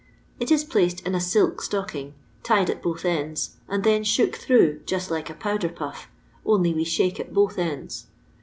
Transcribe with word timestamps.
It 0.39 0.49
is 0.49 0.63
placed 0.63 1.01
in 1.05 1.13
a 1.13 1.19
silk 1.21 1.61
stocking, 1.61 2.15
tied 2.41 2.71
at 2.71 2.81
both 2.81 3.05
ends, 3.05 3.57
and 3.67 3.83
then 3.83 4.03
shook 4.03 4.35
through, 4.35 4.79
jnat 4.79 5.11
like 5.11 5.29
a 5.29 5.35
powder 5.35 5.69
puff, 5.69 6.09
only 6.43 6.73
we 6.73 6.83
shake 6.83 7.19
at 7.19 7.35
both 7.35 7.57
enda. 7.57 8.03